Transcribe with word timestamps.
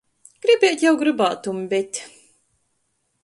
Gribiet 0.45 0.85
jau 0.85 0.93
grybātum, 1.01 1.61
bet... 1.75 1.99